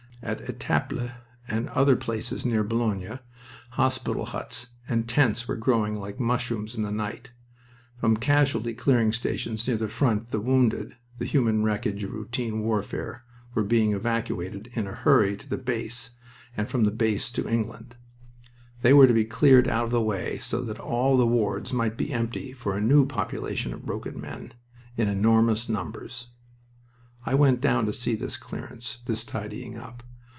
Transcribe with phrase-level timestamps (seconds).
[0.23, 1.11] At Etaples
[1.47, 3.17] and other places near Boulogne
[3.71, 7.31] hospital huts and tents were growing like mushrooms in the night.
[7.97, 13.23] From casualty clearing stations near the front the wounded the human wreckage of routine warfare
[13.55, 16.11] were being evacuated "in a hurry" to the base,
[16.55, 17.95] and from the base to England.
[18.83, 21.97] They were to be cleared out of the way so that all the wards might
[21.97, 24.53] be empty for a new population of broken men,
[24.97, 26.27] in enormous numbers.
[27.25, 30.03] I went down to see this clearance, this tidying up.